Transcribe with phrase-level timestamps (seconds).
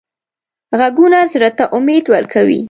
[0.79, 2.59] غږونه زړه ته امید ورکوي